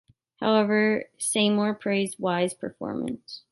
However, 0.39 1.05
Seymour 1.19 1.75
praised 1.75 2.17
Wise's 2.17 2.55
performance. 2.57 3.43